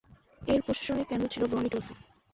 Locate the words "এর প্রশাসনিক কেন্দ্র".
0.47-1.31